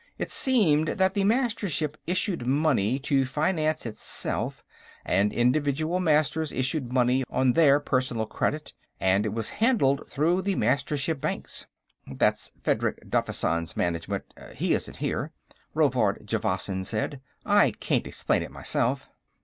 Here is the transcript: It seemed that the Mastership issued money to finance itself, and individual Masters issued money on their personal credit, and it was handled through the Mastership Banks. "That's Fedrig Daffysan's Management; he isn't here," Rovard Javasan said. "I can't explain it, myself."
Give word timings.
It 0.17 0.31
seemed 0.31 0.87
that 0.87 1.13
the 1.13 1.23
Mastership 1.23 1.95
issued 2.07 2.47
money 2.47 2.97
to 3.01 3.23
finance 3.23 3.85
itself, 3.85 4.65
and 5.05 5.31
individual 5.31 5.99
Masters 5.99 6.51
issued 6.51 6.91
money 6.91 7.23
on 7.29 7.53
their 7.53 7.79
personal 7.79 8.25
credit, 8.25 8.73
and 8.99 9.27
it 9.27 9.31
was 9.31 9.49
handled 9.61 10.09
through 10.09 10.41
the 10.41 10.55
Mastership 10.55 11.21
Banks. 11.21 11.67
"That's 12.07 12.51
Fedrig 12.63 13.11
Daffysan's 13.11 13.77
Management; 13.77 14.23
he 14.55 14.73
isn't 14.73 14.97
here," 14.97 15.33
Rovard 15.75 16.25
Javasan 16.25 16.83
said. 16.83 17.21
"I 17.45 17.69
can't 17.69 18.07
explain 18.07 18.41
it, 18.41 18.49
myself." 18.49 19.07